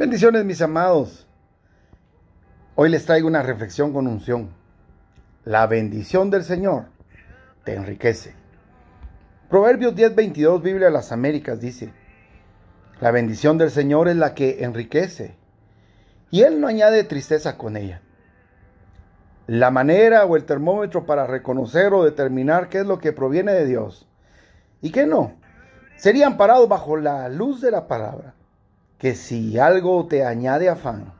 Bendiciones 0.00 0.46
mis 0.46 0.62
amados. 0.62 1.26
Hoy 2.74 2.88
les 2.88 3.04
traigo 3.04 3.28
una 3.28 3.42
reflexión 3.42 3.92
con 3.92 4.06
unción. 4.06 4.48
La 5.44 5.66
bendición 5.66 6.30
del 6.30 6.42
Señor 6.42 6.86
te 7.64 7.74
enriquece. 7.74 8.32
Proverbios 9.50 9.94
10:22, 9.94 10.62
Biblia 10.62 10.86
de 10.86 10.92
las 10.94 11.12
Américas 11.12 11.60
dice, 11.60 11.92
la 13.02 13.10
bendición 13.10 13.58
del 13.58 13.70
Señor 13.70 14.08
es 14.08 14.16
la 14.16 14.34
que 14.34 14.64
enriquece 14.64 15.36
y 16.30 16.44
Él 16.44 16.62
no 16.62 16.68
añade 16.68 17.04
tristeza 17.04 17.58
con 17.58 17.76
ella. 17.76 18.00
La 19.46 19.70
manera 19.70 20.24
o 20.24 20.34
el 20.34 20.46
termómetro 20.46 21.04
para 21.04 21.26
reconocer 21.26 21.92
o 21.92 22.04
determinar 22.04 22.70
qué 22.70 22.78
es 22.78 22.86
lo 22.86 23.00
que 23.00 23.12
proviene 23.12 23.52
de 23.52 23.66
Dios 23.66 24.08
y 24.80 24.92
qué 24.92 25.04
no, 25.04 25.34
serían 25.96 26.38
parados 26.38 26.70
bajo 26.70 26.96
la 26.96 27.28
luz 27.28 27.60
de 27.60 27.70
la 27.70 27.86
palabra 27.86 28.32
que 29.00 29.14
si 29.14 29.58
algo 29.58 30.06
te 30.06 30.26
añade 30.26 30.68
afán, 30.68 31.14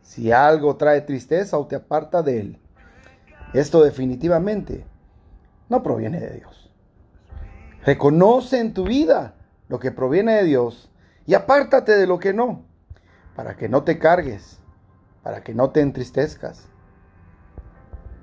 si 0.00 0.32
algo 0.32 0.76
trae 0.76 1.02
tristeza 1.02 1.58
o 1.58 1.66
te 1.66 1.76
aparta 1.76 2.22
de 2.22 2.40
él, 2.40 2.58
esto 3.52 3.84
definitivamente 3.84 4.86
no 5.68 5.82
proviene 5.82 6.18
de 6.20 6.38
Dios. 6.38 6.72
Reconoce 7.84 8.60
en 8.60 8.72
tu 8.72 8.84
vida 8.84 9.34
lo 9.68 9.78
que 9.78 9.92
proviene 9.92 10.36
de 10.36 10.44
Dios 10.44 10.90
y 11.26 11.34
apártate 11.34 11.96
de 11.96 12.06
lo 12.06 12.18
que 12.18 12.32
no, 12.32 12.64
para 13.36 13.56
que 13.56 13.68
no 13.68 13.82
te 13.84 13.98
cargues, 13.98 14.58
para 15.22 15.42
que 15.42 15.54
no 15.54 15.68
te 15.68 15.82
entristezcas. 15.82 16.66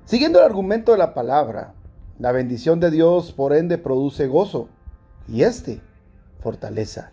Siguiendo 0.04 0.40
el 0.40 0.46
argumento 0.46 0.90
de 0.90 0.98
la 0.98 1.14
palabra, 1.14 1.74
la 2.18 2.32
bendición 2.32 2.80
de 2.80 2.90
Dios 2.90 3.30
por 3.30 3.52
ende 3.52 3.78
produce 3.78 4.26
gozo 4.26 4.68
y 5.28 5.44
este 5.44 5.80
fortaleza. 6.40 7.12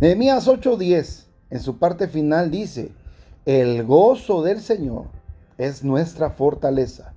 Nehemías 0.00 0.48
8:10 0.48 1.26
en 1.50 1.60
su 1.60 1.78
parte 1.78 2.08
final 2.08 2.50
dice, 2.50 2.92
el 3.44 3.84
gozo 3.84 4.42
del 4.42 4.60
Señor 4.60 5.06
es 5.58 5.84
nuestra 5.84 6.30
fortaleza. 6.30 7.12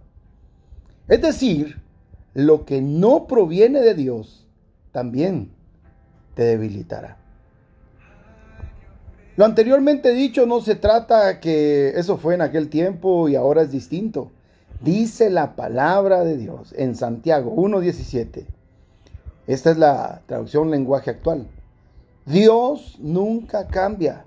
Es 1.07 1.21
decir, 1.21 1.81
lo 2.33 2.65
que 2.65 2.81
no 2.81 3.25
proviene 3.25 3.79
de 3.79 3.93
Dios 3.93 4.49
también 4.91 5.51
te 6.35 6.43
debilitará. 6.43 7.17
Lo 9.37 9.45
anteriormente 9.45 10.13
dicho 10.13 10.45
no 10.45 10.59
se 10.59 10.75
trata 10.75 11.39
que 11.39 11.93
eso 11.95 12.17
fue 12.17 12.35
en 12.35 12.41
aquel 12.41 12.69
tiempo 12.69 13.29
y 13.29 13.35
ahora 13.35 13.61
es 13.61 13.71
distinto. 13.71 14.31
Dice 14.81 15.29
la 15.29 15.55
palabra 15.55 16.25
de 16.25 16.35
Dios 16.35 16.73
en 16.77 16.95
Santiago 16.95 17.55
1.17. 17.55 18.45
Esta 19.47 19.71
es 19.71 19.77
la 19.77 20.21
traducción 20.25 20.69
lenguaje 20.69 21.11
actual. 21.11 21.47
Dios 22.25 22.97
nunca 22.99 23.67
cambia. 23.67 24.25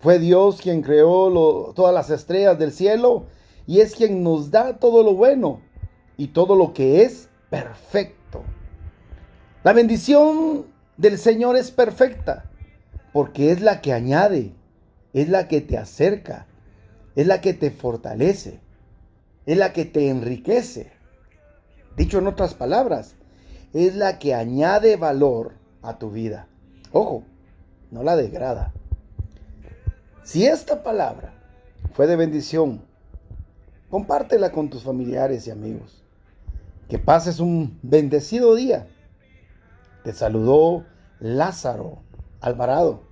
Fue 0.00 0.18
Dios 0.18 0.60
quien 0.60 0.82
creó 0.82 1.72
todas 1.74 1.94
las 1.94 2.10
estrellas 2.10 2.58
del 2.58 2.72
cielo 2.72 3.26
y 3.66 3.80
es 3.80 3.94
quien 3.94 4.22
nos 4.22 4.50
da 4.50 4.78
todo 4.78 5.02
lo 5.02 5.14
bueno 5.14 5.60
y 6.16 6.28
todo 6.28 6.56
lo 6.56 6.74
que 6.74 7.02
es 7.02 7.30
perfecto. 7.48 8.42
La 9.64 9.72
bendición 9.72 10.66
del 10.98 11.18
Señor 11.18 11.56
es 11.56 11.70
perfecta 11.70 12.50
porque 13.12 13.50
es 13.50 13.62
la 13.62 13.80
que 13.80 13.94
añade, 13.94 14.54
es 15.14 15.28
la 15.30 15.48
que 15.48 15.62
te 15.62 15.78
acerca, 15.78 16.46
es 17.16 17.26
la 17.26 17.40
que 17.40 17.54
te 17.54 17.70
fortalece, 17.70 18.60
es 19.46 19.56
la 19.56 19.72
que 19.72 19.86
te 19.86 20.10
enriquece. 20.10 20.92
Dicho 21.96 22.18
en 22.18 22.26
otras 22.26 22.54
palabras, 22.54 23.16
es 23.72 23.96
la 23.96 24.18
que 24.18 24.34
añade 24.34 24.96
valor 24.96 25.54
a 25.82 25.98
tu 25.98 26.10
vida. 26.10 26.46
Ojo, 26.92 27.24
no 27.90 28.02
la 28.02 28.16
degrada. 28.16 28.72
Si 30.22 30.46
esta 30.46 30.82
palabra 30.82 31.32
fue 31.92 32.06
de 32.06 32.16
bendición, 32.16 32.82
compártela 33.90 34.52
con 34.52 34.68
tus 34.70 34.82
familiares 34.82 35.46
y 35.46 35.50
amigos. 35.50 36.04
Que 36.88 36.98
pases 36.98 37.40
un 37.40 37.78
bendecido 37.82 38.54
día. 38.54 38.88
Te 40.04 40.12
saludó 40.12 40.84
Lázaro 41.20 42.02
Alvarado. 42.40 43.02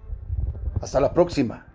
Hasta 0.81 1.01
la 1.01 1.13
próxima. 1.13 1.66